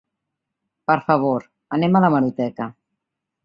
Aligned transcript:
Per 0.91 0.95
favor, 1.11 1.47
anem 1.79 1.99
a 2.01 2.05
l’hemeroteca. 2.05 2.73